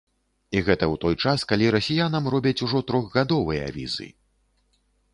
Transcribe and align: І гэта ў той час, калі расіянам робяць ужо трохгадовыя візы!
І 0.55 0.61
гэта 0.69 0.85
ў 0.85 0.95
той 1.03 1.15
час, 1.25 1.39
калі 1.51 1.69
расіянам 1.77 2.31
робяць 2.37 2.57
ужо 2.67 2.83
трохгадовыя 2.91 3.73
візы! 3.81 4.13